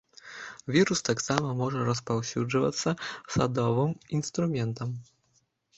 Вірус 0.75 1.01
таксама 1.09 1.51
можа 1.61 1.85
распаўсюджвацца 1.91 2.89
садовым 3.37 3.91
інструментам. 4.21 4.89